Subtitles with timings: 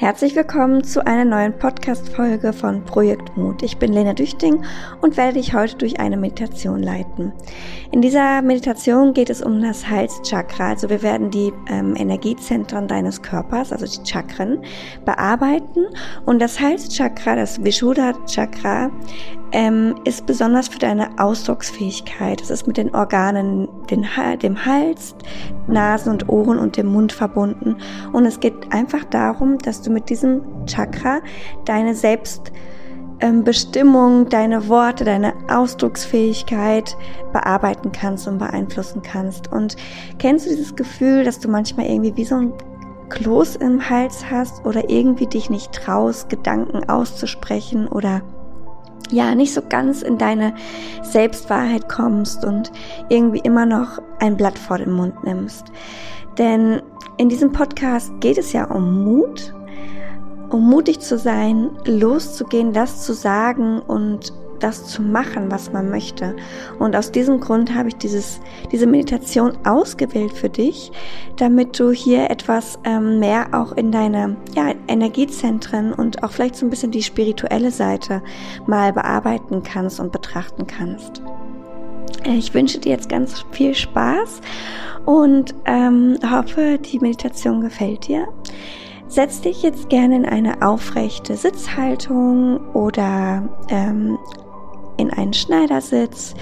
[0.00, 3.62] Herzlich willkommen zu einer neuen Podcast-Folge von Projekt Mut.
[3.62, 4.64] Ich bin Lena Düchting
[5.02, 7.34] und werde dich heute durch eine Meditation leiten.
[7.92, 10.70] In dieser Meditation geht es um das Halschakra.
[10.70, 14.64] Also wir werden die ähm, Energiezentren deines Körpers, also die Chakren,
[15.04, 15.84] bearbeiten.
[16.24, 18.90] Und das Halschakra, das Vishuddha-Chakra,
[19.52, 22.40] ähm, ist besonders für deine Ausdrucksfähigkeit.
[22.40, 24.06] Es ist mit den Organen, den,
[24.42, 25.14] dem Hals,
[25.66, 27.76] Nasen und Ohren und dem Mund verbunden.
[28.12, 31.20] Und es geht einfach darum, dass du mit diesem Chakra
[31.64, 36.96] deine Selbstbestimmung, ähm, deine Worte, deine Ausdrucksfähigkeit
[37.32, 39.52] bearbeiten kannst und beeinflussen kannst.
[39.52, 39.76] Und
[40.18, 42.52] kennst du dieses Gefühl, dass du manchmal irgendwie wie so ein
[43.08, 48.22] Kloß im Hals hast oder irgendwie dich nicht traust, Gedanken auszusprechen oder
[49.10, 50.54] ja, nicht so ganz in deine
[51.02, 52.70] Selbstwahrheit kommst und
[53.08, 55.66] irgendwie immer noch ein Blatt vor den Mund nimmst.
[56.38, 56.82] Denn
[57.16, 59.54] in diesem Podcast geht es ja um Mut,
[60.50, 66.36] um mutig zu sein, loszugehen, das zu sagen und das zu machen, was man möchte.
[66.78, 70.92] Und aus diesem Grund habe ich dieses, diese Meditation ausgewählt für dich,
[71.36, 76.66] damit du hier etwas ähm, mehr auch in deine ja, Energiezentren und auch vielleicht so
[76.66, 78.22] ein bisschen die spirituelle Seite
[78.66, 81.22] mal bearbeiten kannst und betrachten kannst.
[82.24, 84.40] Ich wünsche dir jetzt ganz viel Spaß
[85.06, 88.28] und ähm, hoffe, die Meditation gefällt dir.
[89.08, 94.18] Setz dich jetzt gerne in eine aufrechte Sitzhaltung oder ähm,
[95.00, 96.34] in einen Schneidersitz.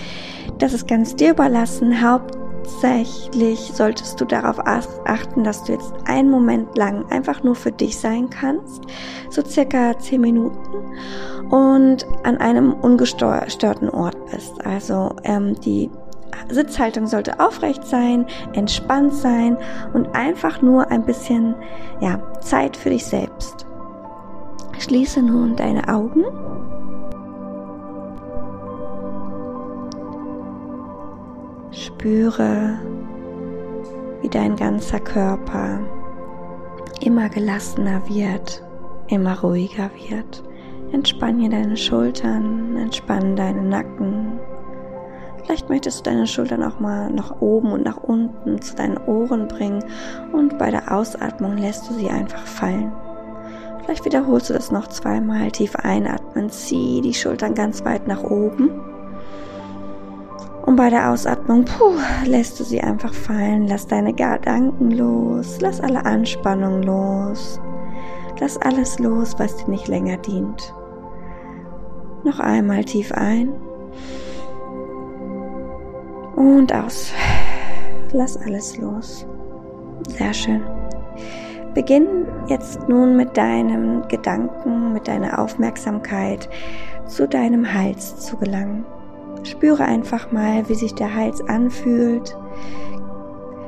[0.59, 2.03] Das ist ganz dir überlassen.
[2.03, 7.97] Hauptsächlich solltest du darauf achten, dass du jetzt einen Moment lang einfach nur für dich
[7.97, 8.83] sein kannst,
[9.31, 10.75] so circa zehn Minuten
[11.51, 14.65] und an einem ungestörten Ort bist.
[14.67, 15.91] Also ähm, die
[16.51, 19.57] Sitzhaltung sollte aufrecht sein, entspannt sein
[19.93, 21.55] und einfach nur ein bisschen
[22.01, 23.67] ja, Zeit für dich selbst.
[24.79, 26.25] Schließe nun deine Augen
[31.99, 32.79] Spüre,
[34.23, 35.81] wie dein ganzer Körper
[37.01, 38.63] immer gelassener wird,
[39.09, 40.45] immer ruhiger wird.
[40.93, 44.39] Entspanne deine Schultern, entspanne deinen Nacken.
[45.43, 49.49] Vielleicht möchtest du deine Schultern auch mal nach oben und nach unten zu deinen Ohren
[49.49, 49.83] bringen
[50.33, 52.93] und bei der Ausatmung lässt du sie einfach fallen.
[53.83, 55.51] Vielleicht wiederholst du das noch zweimal.
[55.51, 58.71] Tief einatmen, zieh die Schultern ganz weit nach oben
[60.69, 61.95] und bei der Ausatmung, puh,
[62.27, 63.67] lässt du sie einfach fallen.
[63.69, 65.63] Lass deine Gedanken los.
[65.63, 67.59] Lass alle Anspannung los.
[68.39, 70.75] Lass alles los, was dir nicht länger dient.
[72.23, 73.51] Noch einmal tief ein.
[76.37, 77.15] Und aus.
[78.13, 79.27] Lass alles los.
[80.19, 80.61] Sehr schön.
[81.73, 86.47] Beginn jetzt nun mit deinem Gedanken, mit deiner Aufmerksamkeit
[87.07, 88.85] zu deinem Hals zu gelangen.
[89.45, 92.37] Spüre einfach mal, wie sich der Hals anfühlt.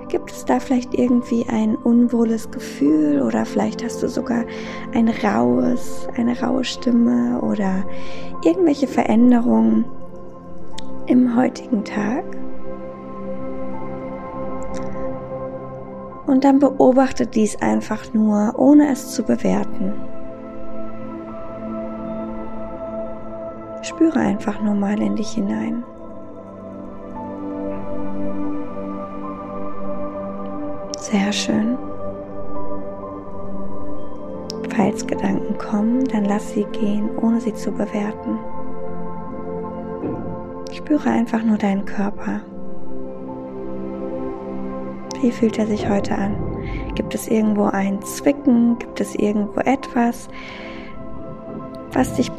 [0.08, 4.44] Gibt es da vielleicht irgendwie ein unwohles Gefühl oder vielleicht hast du sogar
[4.92, 7.84] ein raues, eine raue Stimme oder
[8.44, 9.84] irgendwelche Veränderungen
[11.06, 12.25] im heutigen Tag?
[16.26, 19.92] Und dann beobachte dies einfach nur, ohne es zu bewerten.
[23.91, 25.83] Spüre einfach nur mal in dich hinein.
[30.97, 31.77] Sehr schön.
[34.75, 38.39] Falls Gedanken kommen, dann lass sie gehen, ohne sie zu bewerten.
[40.73, 42.43] Spüre einfach nur deinen Körper.
[45.21, 46.37] Wie fühlt er sich heute an?
[46.95, 48.79] Gibt es irgendwo ein Zwicken?
[48.79, 50.29] Gibt es irgendwo etwas,
[51.93, 52.31] was dich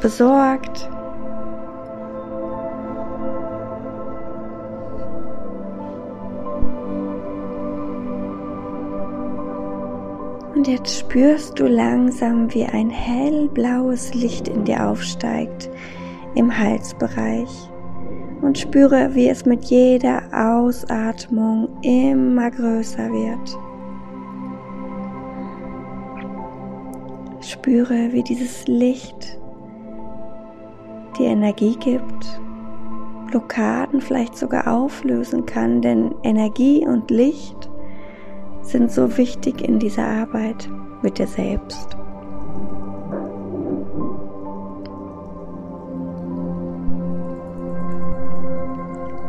[0.00, 0.88] besorgt.
[10.54, 15.70] Und jetzt spürst du langsam, wie ein hellblaues Licht in dir aufsteigt
[16.34, 17.48] im Halsbereich.
[18.42, 23.58] Und spüre, wie es mit jeder Ausatmung immer größer wird.
[27.60, 29.38] Spüre, wie dieses Licht
[31.18, 32.40] die Energie gibt,
[33.26, 37.68] Blockaden vielleicht sogar auflösen kann, denn Energie und Licht
[38.62, 40.70] sind so wichtig in dieser Arbeit
[41.02, 41.98] mit dir selbst.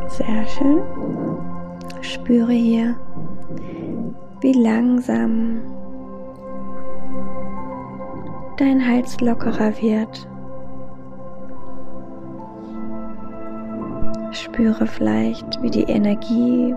[0.08, 0.80] Sehr schön.
[2.00, 2.96] Spüre hier,
[4.40, 5.81] wie langsam
[8.56, 10.28] dein Hals lockerer wird.
[14.32, 16.74] Spüre vielleicht, wie die Energie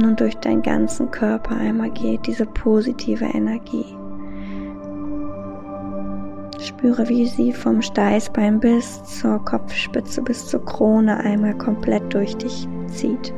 [0.00, 3.84] nun durch deinen ganzen Körper einmal geht, diese positive Energie.
[6.58, 12.68] Spüre, wie sie vom Steißbein bis zur Kopfspitze, bis zur Krone einmal komplett durch dich
[12.86, 13.32] zieht.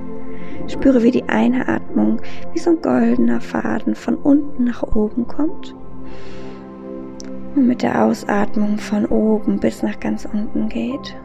[0.69, 2.21] Spüre, wie die Einatmung
[2.53, 5.75] wie so ein goldener Faden von unten nach oben kommt
[7.55, 11.17] und mit der Ausatmung von oben bis nach ganz unten geht.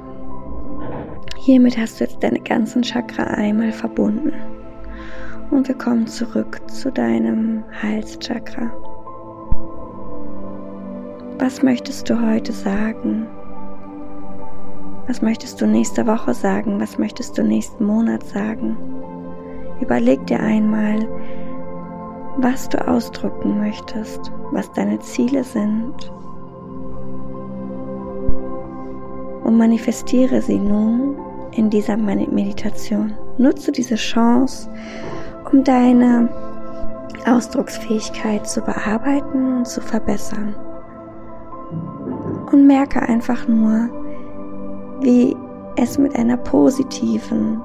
[1.38, 4.33] Hiermit hast du jetzt deine ganzen Chakra einmal verbunden.
[5.51, 8.72] Und wir kommen zurück zu deinem Halschakra.
[11.38, 13.27] Was möchtest du heute sagen?
[15.07, 16.80] Was möchtest du nächste Woche sagen?
[16.80, 18.75] Was möchtest du nächsten Monat sagen?
[19.81, 21.07] Überleg dir einmal,
[22.38, 26.12] was du ausdrücken möchtest, was deine Ziele sind.
[29.44, 31.16] Und manifestiere sie nun
[31.52, 33.14] in dieser Meditation.
[33.38, 34.70] Nutze diese Chance,
[35.52, 36.30] um deine
[37.26, 40.56] Ausdrucksfähigkeit zu bearbeiten und zu verbessern.
[42.52, 43.90] Und merke einfach nur,
[45.02, 45.36] wie
[45.78, 47.62] es mit einer positiven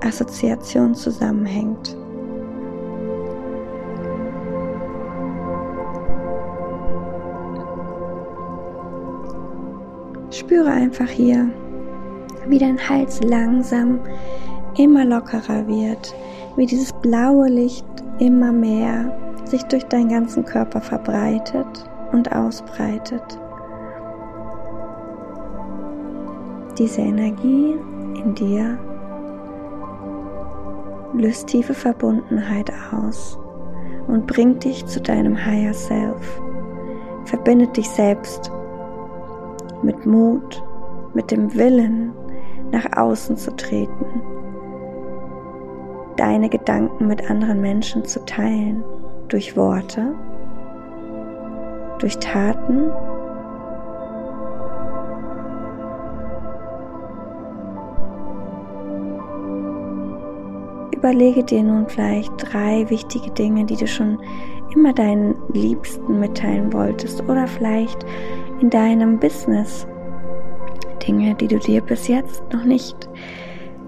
[0.00, 1.96] Assoziation zusammenhängt.
[10.50, 11.48] Spüre einfach hier,
[12.48, 14.00] wie dein Hals langsam
[14.76, 16.12] immer lockerer wird,
[16.56, 17.86] wie dieses blaue Licht
[18.18, 23.22] immer mehr sich durch deinen ganzen Körper verbreitet und ausbreitet.
[26.76, 27.76] Diese Energie
[28.16, 28.76] in dir
[31.14, 33.38] löst tiefe Verbundenheit aus
[34.08, 36.40] und bringt dich zu deinem Higher Self.
[37.26, 38.50] Verbindet dich selbst
[39.82, 40.62] mit Mut,
[41.14, 42.12] mit dem Willen,
[42.70, 44.22] nach außen zu treten,
[46.16, 48.84] deine Gedanken mit anderen Menschen zu teilen,
[49.28, 50.14] durch Worte,
[51.98, 52.90] durch Taten.
[60.92, 64.18] Überlege dir nun vielleicht drei wichtige Dinge, die du schon
[64.74, 68.04] immer deinen Liebsten mitteilen wolltest oder vielleicht
[68.60, 69.86] in deinem Business
[71.06, 73.08] Dinge, die du dir bis jetzt noch nicht,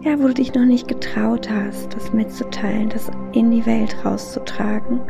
[0.00, 5.00] ja, wo du dich noch nicht getraut hast, das mitzuteilen, das in die Welt rauszutragen.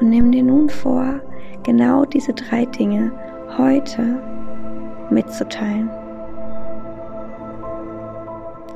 [0.00, 1.20] Und nimm dir nun vor,
[1.62, 3.12] genau diese drei Dinge
[3.56, 4.20] heute
[5.10, 5.90] mitzuteilen.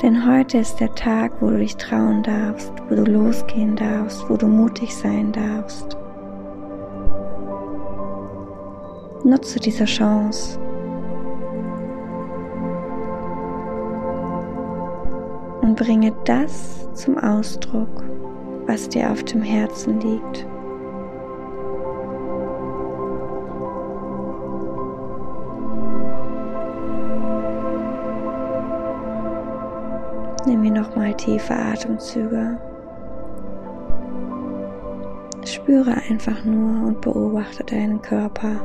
[0.03, 4.37] Denn heute ist der Tag, wo du dich trauen darfst, wo du losgehen darfst, wo
[4.37, 5.97] du mutig sein darfst.
[9.27, 10.57] Nutze diese Chance.
[15.63, 18.05] Und bringe das zum Ausdruck,
[18.67, 20.47] was dir auf dem Herzen liegt.
[30.47, 32.61] Nimm mir nochmal tiefe Atemzüge.
[35.45, 38.61] Spüre einfach nur und beobachte deinen Körper.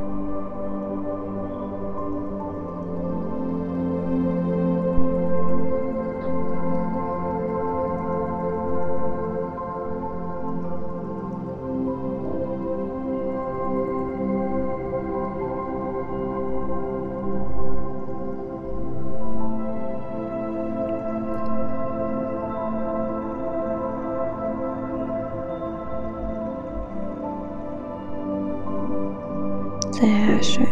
[30.02, 30.66] Sehr schön.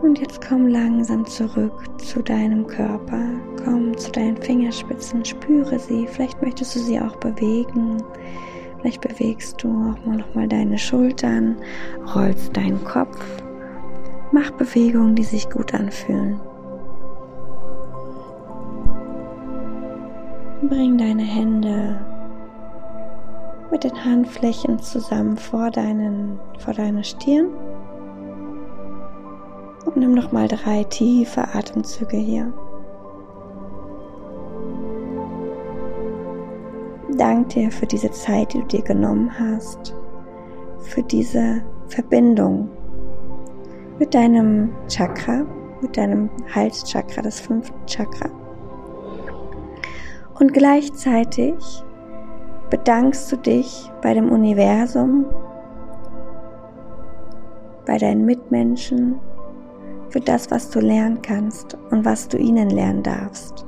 [0.00, 3.28] Und jetzt komm langsam zurück zu deinem Körper.
[3.62, 6.06] Komm zu deinen Fingerspitzen, spüre sie.
[6.06, 8.02] Vielleicht möchtest du sie auch bewegen.
[8.80, 11.58] Vielleicht bewegst du auch mal nochmal deine Schultern,
[12.14, 13.22] rollst deinen Kopf.
[14.32, 16.40] Mach Bewegungen, die sich gut anfühlen.
[20.62, 22.00] Bring deine Hände
[23.70, 27.48] mit den Handflächen zusammen vor, deinen, vor deine Stirn.
[29.84, 32.52] Und nimm noch mal drei tiefe Atemzüge hier.
[37.16, 39.94] Dank dir für diese Zeit, die du dir genommen hast,
[40.80, 42.68] für diese Verbindung
[43.98, 45.46] mit deinem Chakra,
[45.80, 48.28] mit deinem Halschakra, das fünfte Chakra.
[50.38, 51.54] Und gleichzeitig
[52.70, 55.26] bedankst du dich bei dem Universum
[57.86, 59.20] bei deinen Mitmenschen,
[60.10, 63.64] für das, was du lernen kannst und was du ihnen lernen darfst.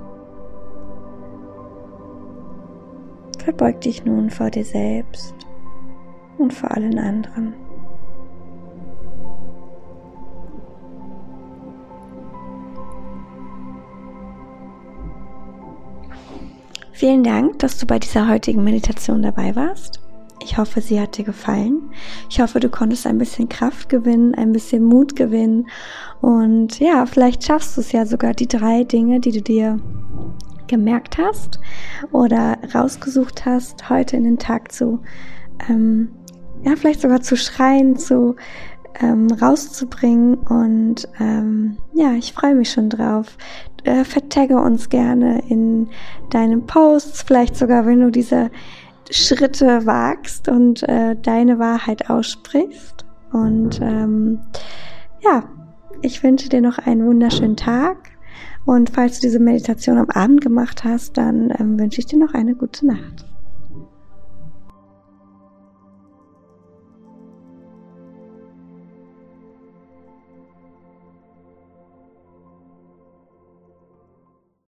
[3.43, 5.35] Verbeug dich nun vor dir selbst
[6.37, 7.55] und vor allen anderen.
[16.99, 20.01] Vielen Dank, dass du bei dieser heutigen Meditation dabei warst.
[20.43, 21.93] Ich hoffe, sie hat dir gefallen.
[22.29, 25.69] Ich hoffe, du konntest ein bisschen Kraft gewinnen, ein bisschen Mut gewinnen.
[26.21, 29.79] Und ja, vielleicht schaffst du es ja sogar die drei Dinge, die du dir
[30.67, 31.61] gemerkt hast
[32.11, 34.99] oder rausgesucht hast, heute in den Tag zu,
[35.69, 36.09] ähm,
[36.65, 38.35] ja, vielleicht sogar zu schreien, zu
[39.01, 40.35] ähm, rauszubringen.
[40.35, 43.37] Und ähm, ja, ich freue mich schon drauf.
[43.85, 45.89] Äh, vertagge uns gerne in
[46.31, 48.51] deinen Posts, vielleicht sogar, wenn du diese
[49.11, 53.05] Schritte wagst und äh, deine Wahrheit aussprichst.
[53.33, 54.41] Und ähm,
[55.21, 55.45] ja,
[56.03, 58.11] ich wünsche dir noch einen wunderschönen Tag.
[58.65, 62.35] Und falls du diese Meditation am Abend gemacht hast, dann ähm, wünsche ich dir noch
[62.35, 63.28] eine gute Nacht.